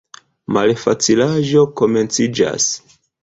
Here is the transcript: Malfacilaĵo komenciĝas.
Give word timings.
Malfacilaĵo 0.55 1.67
komenciĝas. 1.83 2.69